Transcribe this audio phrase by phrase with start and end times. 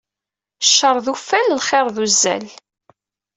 [0.65, 2.45] Ccer d uffal, lxir d uzzal.